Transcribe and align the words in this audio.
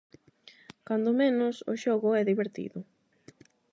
Cando 0.87 1.09
menos 1.21 1.55
o 1.71 1.73
xogo 1.83 2.09
é 2.19 2.21
divertido: 2.31 2.79